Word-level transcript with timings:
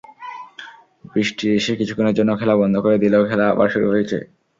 বৃষ্টি 1.05 1.45
এসে 1.57 1.71
কিছুক্ষণের 1.79 2.17
জন্য 2.19 2.31
খেলা 2.39 2.55
বন্ধ 2.61 2.75
করে 2.85 2.97
দিলেও 3.03 3.27
খেলা 3.29 3.45
আবার 3.49 3.67
শুরু 3.73 3.87
হয়েছে। 3.89 4.17